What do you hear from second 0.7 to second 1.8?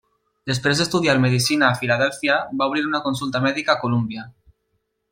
d'estudiar medicina a